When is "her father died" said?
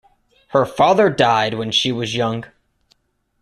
0.47-1.53